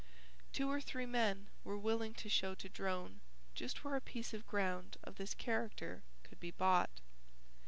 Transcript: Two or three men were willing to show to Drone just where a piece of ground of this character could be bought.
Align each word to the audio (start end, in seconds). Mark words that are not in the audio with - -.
Two 0.51 0.67
or 0.67 0.81
three 0.81 1.05
men 1.05 1.47
were 1.63 1.77
willing 1.77 2.15
to 2.15 2.27
show 2.27 2.55
to 2.55 2.67
Drone 2.67 3.19
just 3.53 3.83
where 3.83 3.95
a 3.95 4.01
piece 4.01 4.33
of 4.33 4.47
ground 4.47 4.97
of 5.03 5.17
this 5.17 5.35
character 5.35 6.01
could 6.23 6.39
be 6.39 6.49
bought. 6.49 7.01